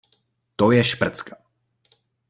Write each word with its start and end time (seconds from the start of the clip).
To 0.55 0.71
je 0.73 0.81
šprcka. 0.91 1.35